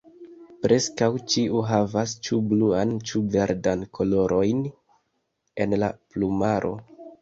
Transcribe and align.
Preskaŭ 0.61 1.09
ĉiu 1.33 1.61
havas 1.73 2.15
ĉu 2.29 2.41
bluan 2.55 2.97
ĉu 3.11 3.23
verdan 3.37 3.87
kolorojn 4.01 4.67
en 5.69 5.81
la 5.83 5.97
plumaro. 5.99 6.79